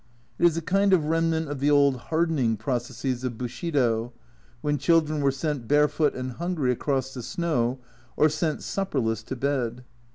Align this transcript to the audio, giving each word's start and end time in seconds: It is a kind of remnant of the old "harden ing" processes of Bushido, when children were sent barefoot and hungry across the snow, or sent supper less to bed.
It 0.39 0.47
is 0.47 0.57
a 0.57 0.63
kind 0.63 0.93
of 0.93 1.05
remnant 1.05 1.47
of 1.47 1.59
the 1.59 1.69
old 1.69 1.95
"harden 1.95 2.39
ing" 2.39 2.57
processes 2.57 3.23
of 3.23 3.37
Bushido, 3.37 4.11
when 4.61 4.79
children 4.79 5.21
were 5.21 5.29
sent 5.29 5.67
barefoot 5.67 6.15
and 6.15 6.31
hungry 6.31 6.71
across 6.71 7.13
the 7.13 7.21
snow, 7.21 7.77
or 8.17 8.27
sent 8.27 8.63
supper 8.63 8.99
less 8.99 9.21
to 9.21 9.35
bed. 9.35 9.83